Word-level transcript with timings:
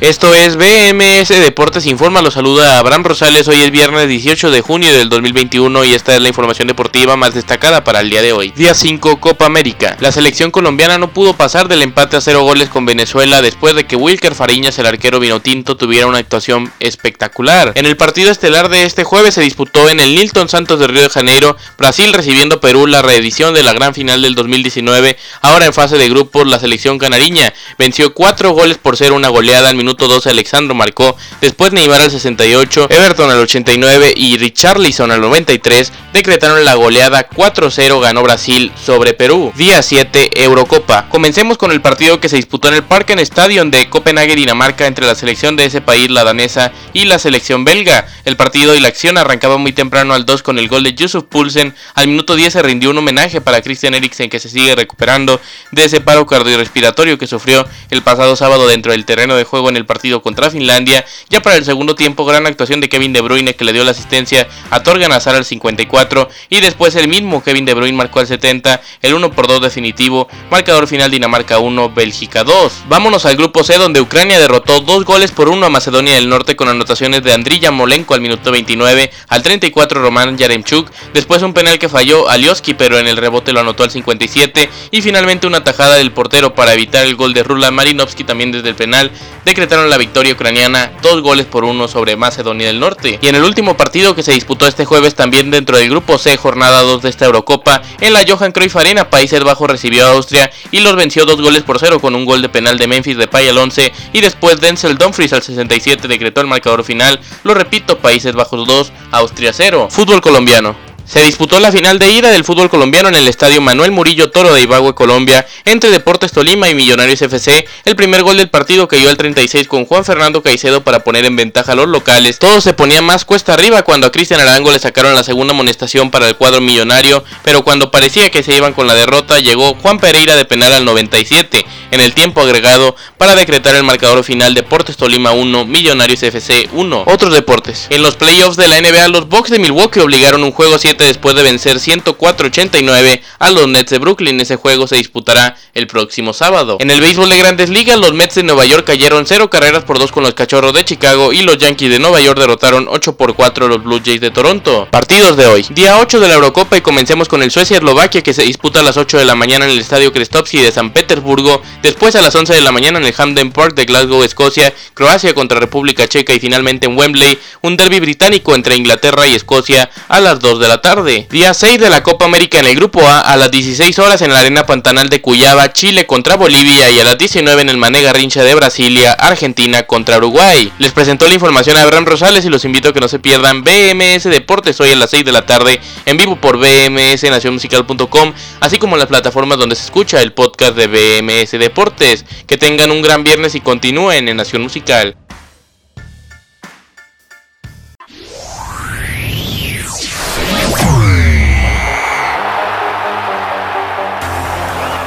Esto 0.00 0.34
es 0.34 0.56
BMS 0.56 1.28
Deportes 1.28 1.84
Informa, 1.84 2.22
los 2.22 2.32
saluda 2.32 2.78
Abraham 2.78 3.04
Rosales, 3.04 3.46
hoy 3.48 3.56
es 3.56 3.70
viernes 3.70 4.08
18 4.08 4.50
de 4.50 4.62
junio 4.62 4.90
del 4.94 5.10
2021 5.10 5.84
y 5.84 5.92
esta 5.92 6.16
es 6.16 6.22
la 6.22 6.28
información 6.28 6.68
deportiva 6.68 7.16
más 7.16 7.34
destacada 7.34 7.84
para 7.84 8.00
el 8.00 8.08
día 8.08 8.22
de 8.22 8.32
hoy. 8.32 8.50
Día 8.56 8.72
5 8.72 9.20
Copa 9.20 9.44
América. 9.44 9.98
La 10.00 10.10
selección 10.10 10.50
colombiana 10.50 10.96
no 10.96 11.12
pudo 11.12 11.34
pasar 11.34 11.68
del 11.68 11.82
empate 11.82 12.16
a 12.16 12.22
cero 12.22 12.40
goles 12.44 12.70
con 12.70 12.86
Venezuela 12.86 13.42
después 13.42 13.74
de 13.74 13.84
que 13.84 13.94
Wilker 13.94 14.34
Fariñas, 14.34 14.78
el 14.78 14.86
arquero 14.86 15.20
vinotinto, 15.20 15.76
tuviera 15.76 16.06
una 16.06 16.16
actuación 16.16 16.72
espectacular. 16.80 17.72
En 17.74 17.84
el 17.84 17.98
partido 17.98 18.30
estelar 18.30 18.70
de 18.70 18.84
este 18.84 19.04
jueves 19.04 19.34
se 19.34 19.42
disputó 19.42 19.90
en 19.90 20.00
el 20.00 20.14
Nilton 20.14 20.48
Santos 20.48 20.80
de 20.80 20.86
Río 20.86 21.02
de 21.02 21.10
Janeiro, 21.10 21.58
Brasil 21.76 22.10
recibiendo 22.14 22.58
Perú 22.58 22.86
la 22.86 23.02
reedición 23.02 23.52
de 23.52 23.62
la 23.62 23.74
gran 23.74 23.94
final 23.94 24.22
del 24.22 24.34
2019, 24.34 25.18
ahora 25.42 25.66
en 25.66 25.74
fase 25.74 25.98
de 25.98 26.08
grupos 26.08 26.46
la 26.46 26.58
selección 26.58 26.98
canariña 26.98 27.52
venció 27.76 28.14
4 28.14 28.52
goles 28.52 28.78
por 28.78 28.96
ser 28.96 29.12
una 29.12 29.28
goleada 29.28 29.68
al 29.68 29.76
minuto 29.76 29.89
minuto 29.90 30.06
12 30.06 30.30
Alexandro 30.30 30.74
marcó, 30.74 31.16
después 31.40 31.72
Neymar 31.72 32.00
al 32.00 32.10
68, 32.12 32.86
Everton 32.90 33.28
al 33.28 33.40
89 33.40 34.14
y 34.16 34.38
Richarlison 34.38 35.10
al 35.10 35.20
93 35.20 35.92
decretaron 36.12 36.64
la 36.64 36.74
goleada 36.74 37.28
4-0 37.28 38.00
ganó 38.00 38.22
Brasil 38.22 38.72
sobre 38.82 39.14
Perú. 39.14 39.52
Día 39.56 39.82
7 39.82 40.42
Eurocopa. 40.42 41.08
Comencemos 41.08 41.58
con 41.58 41.70
el 41.70 41.80
partido 41.80 42.20
que 42.20 42.28
se 42.28 42.36
disputó 42.36 42.68
en 42.68 42.74
el 42.74 42.82
Parken 42.82 43.18
Stadion 43.20 43.70
de 43.70 43.88
Copenhague, 43.88 44.34
Dinamarca 44.34 44.86
entre 44.86 45.06
la 45.06 45.14
selección 45.14 45.56
de 45.56 45.66
ese 45.66 45.80
país, 45.80 46.10
la 46.10 46.24
danesa, 46.24 46.72
y 46.92 47.04
la 47.04 47.18
selección 47.18 47.64
belga. 47.64 48.06
El 48.24 48.36
partido 48.36 48.74
y 48.74 48.80
la 48.80 48.88
acción 48.88 49.18
arrancaba 49.18 49.56
muy 49.56 49.72
temprano 49.72 50.14
al 50.14 50.26
2 50.26 50.42
con 50.42 50.58
el 50.58 50.68
gol 50.68 50.82
de 50.82 50.94
Yusuf 50.94 51.24
Poulsen. 51.24 51.74
Al 51.94 52.08
minuto 52.08 52.34
10 52.34 52.52
se 52.52 52.62
rindió 52.62 52.90
un 52.90 52.98
homenaje 52.98 53.40
para 53.40 53.62
Christian 53.62 53.94
Eriksen 53.94 54.30
que 54.30 54.40
se 54.40 54.48
sigue 54.48 54.74
recuperando 54.74 55.40
de 55.70 55.84
ese 55.84 56.00
paro 56.00 56.26
cardiorrespiratorio 56.26 57.18
que 57.18 57.26
sufrió 57.26 57.66
el 57.90 58.02
pasado 58.02 58.36
sábado 58.36 58.66
dentro 58.66 58.92
del 58.92 59.04
terreno 59.04 59.36
de 59.36 59.44
juego 59.44 59.68
en 59.68 59.76
el 59.76 59.86
partido 59.86 60.22
contra 60.22 60.50
Finlandia. 60.50 61.04
Ya 61.28 61.40
para 61.40 61.56
el 61.56 61.64
segundo 61.64 61.94
tiempo, 61.94 62.24
gran 62.24 62.46
actuación 62.46 62.80
de 62.80 62.88
Kevin 62.88 63.12
De 63.12 63.20
Bruyne 63.20 63.54
que 63.54 63.64
le 63.64 63.72
dio 63.72 63.84
la 63.84 63.92
asistencia 63.92 64.48
a 64.70 64.82
Torgan 64.82 65.12
Hazard 65.12 65.36
al 65.36 65.44
54 65.44 65.99
y 66.48 66.60
después 66.60 66.94
el 66.96 67.08
mismo 67.08 67.42
Kevin 67.42 67.64
De 67.64 67.74
Bruyne 67.74 67.96
marcó 67.96 68.20
al 68.20 68.26
70, 68.26 68.80
el 69.02 69.14
1 69.14 69.32
por 69.32 69.46
2 69.46 69.60
definitivo, 69.60 70.28
marcador 70.50 70.86
final 70.86 71.10
Dinamarca 71.10 71.58
1, 71.58 71.90
Bélgica 71.90 72.44
2. 72.44 72.84
Vámonos 72.88 73.26
al 73.26 73.36
grupo 73.36 73.64
C 73.64 73.76
donde 73.76 74.00
Ucrania 74.00 74.38
derrotó 74.38 74.80
2 74.80 75.04
goles 75.04 75.30
por 75.32 75.48
1 75.48 75.66
a 75.66 75.70
Macedonia 75.70 76.14
del 76.14 76.28
Norte 76.28 76.56
con 76.56 76.68
anotaciones 76.68 77.22
de 77.22 77.32
Andriy 77.32 77.60
Molenko 77.70 78.14
al 78.14 78.20
minuto 78.20 78.50
29, 78.50 79.10
al 79.28 79.42
34 79.42 80.00
Roman 80.00 80.38
Yaremchuk, 80.38 80.90
después 81.12 81.42
un 81.42 81.52
penal 81.52 81.78
que 81.78 81.88
falló 81.88 82.28
Alioski 82.28 82.74
pero 82.74 82.98
en 82.98 83.06
el 83.06 83.16
rebote 83.16 83.52
lo 83.52 83.60
anotó 83.60 83.82
al 83.82 83.90
57 83.90 84.70
y 84.90 85.02
finalmente 85.02 85.46
una 85.46 85.62
tajada 85.62 85.96
del 85.96 86.12
portero 86.12 86.54
para 86.54 86.72
evitar 86.72 87.04
el 87.04 87.16
gol 87.16 87.34
de 87.34 87.42
Rula 87.42 87.70
Marinovski 87.70 88.24
también 88.24 88.52
desde 88.52 88.70
el 88.70 88.74
penal 88.74 89.10
decretaron 89.44 89.90
la 89.90 89.98
victoria 89.98 90.32
ucraniana 90.32 90.92
dos 91.02 91.22
goles 91.22 91.46
por 91.46 91.64
uno 91.64 91.88
sobre 91.88 92.16
Macedonia 92.16 92.66
del 92.66 92.80
Norte. 92.80 93.18
Y 93.20 93.28
en 93.28 93.34
el 93.34 93.44
último 93.44 93.76
partido 93.76 94.14
que 94.14 94.22
se 94.22 94.32
disputó 94.32 94.66
este 94.66 94.84
jueves 94.84 95.14
también 95.14 95.50
dentro 95.50 95.76
del 95.76 95.89
grupo 95.90 96.16
C, 96.18 96.36
jornada 96.36 96.80
2 96.82 97.02
de 97.02 97.10
esta 97.10 97.26
Eurocopa, 97.26 97.82
en 98.00 98.12
la 98.12 98.24
Johan 98.26 98.52
Cruyff 98.52 98.76
Arena, 98.76 99.10
Países 99.10 99.44
Bajos 99.44 99.70
recibió 99.70 100.06
a 100.06 100.12
Austria 100.12 100.50
y 100.70 100.80
los 100.80 100.96
venció 100.96 101.26
dos 101.26 101.40
goles 101.40 101.62
por 101.62 101.78
cero 101.78 102.00
con 102.00 102.14
un 102.14 102.24
gol 102.24 102.40
de 102.40 102.48
penal 102.48 102.78
de 102.78 102.86
Memphis 102.86 103.18
Depay 103.18 103.48
al 103.48 103.58
11 103.58 103.92
y 104.12 104.20
después 104.20 104.60
Denzel 104.60 104.96
Dumfries 104.96 105.32
al 105.32 105.42
67 105.42 106.08
decretó 106.08 106.40
el 106.40 106.46
marcador 106.46 106.84
final. 106.84 107.20
Lo 107.44 107.54
repito, 107.54 107.98
Países 107.98 108.34
Bajos 108.34 108.66
2, 108.66 108.92
Austria 109.10 109.52
0. 109.52 109.88
Fútbol 109.90 110.20
colombiano. 110.20 110.89
Se 111.10 111.24
disputó 111.24 111.58
la 111.58 111.72
final 111.72 111.98
de 111.98 112.08
ida 112.08 112.30
del 112.30 112.44
fútbol 112.44 112.70
colombiano 112.70 113.08
en 113.08 113.16
el 113.16 113.26
estadio 113.26 113.60
Manuel 113.60 113.90
Murillo 113.90 114.30
Toro 114.30 114.54
de 114.54 114.62
Ibagüe, 114.62 114.94
Colombia, 114.94 115.44
entre 115.64 115.90
Deportes 115.90 116.30
Tolima 116.30 116.68
y 116.68 116.76
Millonarios 116.76 117.20
FC. 117.20 117.66
El 117.84 117.96
primer 117.96 118.22
gol 118.22 118.36
del 118.36 118.48
partido 118.48 118.86
cayó 118.86 119.10
al 119.10 119.16
36 119.16 119.66
con 119.66 119.86
Juan 119.86 120.04
Fernando 120.04 120.40
Caicedo 120.40 120.84
para 120.84 121.02
poner 121.02 121.24
en 121.24 121.34
ventaja 121.34 121.72
a 121.72 121.74
los 121.74 121.88
locales. 121.88 122.38
Todo 122.38 122.60
se 122.60 122.74
ponía 122.74 123.02
más 123.02 123.24
cuesta 123.24 123.54
arriba 123.54 123.82
cuando 123.82 124.06
a 124.06 124.12
Cristian 124.12 124.38
Arango 124.38 124.70
le 124.70 124.78
sacaron 124.78 125.16
la 125.16 125.24
segunda 125.24 125.52
amonestación 125.52 126.12
para 126.12 126.28
el 126.28 126.36
cuadro 126.36 126.60
millonario, 126.60 127.24
pero 127.42 127.64
cuando 127.64 127.90
parecía 127.90 128.30
que 128.30 128.44
se 128.44 128.56
iban 128.56 128.72
con 128.72 128.86
la 128.86 128.94
derrota, 128.94 129.40
llegó 129.40 129.74
Juan 129.74 129.98
Pereira 129.98 130.36
de 130.36 130.44
penal 130.44 130.72
al 130.72 130.84
97 130.84 131.66
en 131.90 132.00
el 132.00 132.14
tiempo 132.14 132.40
agregado 132.40 132.96
para 133.18 133.34
decretar 133.34 133.74
el 133.74 133.84
marcador 133.84 134.24
final 134.24 134.54
Deportes 134.54 134.96
Tolima 134.96 135.32
1, 135.32 135.64
Millonarios 135.66 136.22
FC 136.22 136.68
1. 136.72 137.04
Otros 137.06 137.34
deportes. 137.34 137.86
En 137.90 138.02
los 138.02 138.16
playoffs 138.16 138.56
de 138.56 138.68
la 138.68 138.80
NBA, 138.80 139.08
los 139.08 139.28
Bucks 139.28 139.50
de 139.50 139.58
Milwaukee 139.58 140.00
obligaron 140.00 140.42
un 140.44 140.52
juego 140.52 140.78
7 140.78 141.04
después 141.04 141.34
de 141.34 141.42
vencer 141.42 141.76
104-89 141.78 143.20
a 143.38 143.50
los 143.50 143.68
Nets 143.68 143.90
de 143.90 143.98
Brooklyn. 143.98 144.40
Ese 144.40 144.56
juego 144.56 144.86
se 144.86 144.96
disputará 144.96 145.56
el 145.74 145.86
próximo 145.86 146.32
sábado. 146.32 146.76
En 146.80 146.90
el 146.90 147.00
béisbol 147.00 147.28
de 147.28 147.38
grandes 147.38 147.70
ligas, 147.70 147.98
los 147.98 148.12
Mets 148.12 148.34
de 148.36 148.42
Nueva 148.42 148.64
York 148.64 148.84
cayeron 148.86 149.26
0 149.26 149.50
carreras 149.50 149.84
por 149.84 149.98
2 149.98 150.12
con 150.12 150.22
los 150.22 150.34
Cachorros 150.34 150.72
de 150.72 150.84
Chicago 150.84 151.32
y 151.32 151.42
los 151.42 151.58
Yankees 151.58 151.90
de 151.90 151.98
Nueva 151.98 152.20
York 152.20 152.38
derrotaron 152.38 152.86
8 152.88 153.16
por 153.16 153.34
4 153.34 153.66
a 153.66 153.68
los 153.68 153.82
Blue 153.82 154.00
Jays 154.04 154.20
de 154.20 154.30
Toronto. 154.30 154.88
Partidos 154.90 155.36
de 155.36 155.46
hoy. 155.46 155.66
Día 155.70 155.98
8 155.98 156.20
de 156.20 156.28
la 156.28 156.34
Eurocopa 156.34 156.76
y 156.76 156.80
comencemos 156.80 157.28
con 157.28 157.42
el 157.42 157.50
Suecia-Eslovaquia 157.50 158.22
que 158.22 158.34
se 158.34 158.42
disputa 158.42 158.80
a 158.80 158.82
las 158.82 158.96
8 158.96 159.18
de 159.18 159.24
la 159.24 159.34
mañana 159.34 159.64
en 159.64 159.72
el 159.72 159.78
Estadio 159.78 160.12
Krestovsky 160.12 160.58
de 160.58 160.72
San 160.72 160.92
Petersburgo. 160.92 161.62
Después 161.82 162.14
a 162.14 162.20
las 162.20 162.34
11 162.34 162.52
de 162.52 162.60
la 162.60 162.72
mañana 162.72 162.98
en 162.98 163.06
el 163.06 163.14
Hampden 163.16 163.52
Park 163.52 163.74
de 163.74 163.86
Glasgow, 163.86 164.22
Escocia, 164.22 164.74
Croacia 164.92 165.32
contra 165.34 165.58
República 165.58 166.06
Checa 166.06 166.34
y 166.34 166.38
finalmente 166.38 166.86
en 166.86 166.96
Wembley, 166.96 167.38
un 167.62 167.78
derby 167.78 168.00
británico 168.00 168.54
entre 168.54 168.76
Inglaterra 168.76 169.26
y 169.26 169.34
Escocia 169.34 169.88
a 170.08 170.20
las 170.20 170.40
2 170.40 170.60
de 170.60 170.68
la 170.68 170.82
tarde. 170.82 171.26
Día 171.30 171.54
6 171.54 171.80
de 171.80 171.88
la 171.88 172.02
Copa 172.02 172.26
América 172.26 172.58
en 172.58 172.66
el 172.66 172.76
Grupo 172.76 173.00
A 173.00 173.20
a 173.20 173.36
las 173.36 173.50
16 173.50 173.98
horas 173.98 174.20
en 174.20 174.32
la 174.32 174.40
Arena 174.40 174.66
Pantanal 174.66 175.08
de 175.08 175.22
Cuyaba, 175.22 175.72
Chile 175.72 176.06
contra 176.06 176.36
Bolivia 176.36 176.90
y 176.90 177.00
a 177.00 177.04
las 177.04 177.16
19 177.16 177.62
en 177.62 177.70
el 177.70 177.78
Mané 177.78 178.02
Garrincha 178.02 178.44
de 178.44 178.54
Brasilia, 178.54 179.12
Argentina 179.12 179.84
contra 179.84 180.18
Uruguay. 180.18 180.70
Les 180.78 180.92
presentó 180.92 181.28
la 181.28 181.34
información 181.34 181.78
a 181.78 181.82
Abraham 181.82 182.04
Rosales 182.04 182.44
y 182.44 182.50
los 182.50 182.66
invito 182.66 182.90
a 182.90 182.92
que 182.92 183.00
no 183.00 183.08
se 183.08 183.18
pierdan 183.18 183.64
BMS 183.64 184.24
Deportes 184.24 184.78
hoy 184.82 184.90
a 184.90 184.96
las 184.96 185.10
6 185.10 185.24
de 185.24 185.32
la 185.32 185.46
tarde 185.46 185.80
en 186.04 186.18
vivo 186.18 186.36
por 186.36 186.58
bmsnacionmusical.com, 186.58 188.34
así 188.60 188.78
como 188.78 188.98
las 188.98 189.06
plataformas 189.06 189.58
donde 189.58 189.76
se 189.76 189.84
escucha 189.84 190.20
el 190.20 190.34
podcast 190.34 190.76
de 190.76 190.86
BMS 190.86 191.52
Deportes. 191.70 192.24
Que 192.48 192.56
tengan 192.56 192.90
un 192.90 193.00
gran 193.00 193.22
viernes 193.22 193.54
y 193.54 193.60
continúen 193.60 194.28
en 194.28 194.36
Nación 194.36 194.62
Musical. 194.62 195.16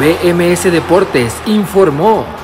BMS 0.00 0.64
Deportes 0.72 1.34
informó. 1.46 2.37